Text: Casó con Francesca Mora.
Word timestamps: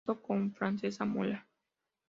Casó 0.03 0.19
con 0.23 0.51
Francesca 0.55 1.05
Mora. 1.05 1.47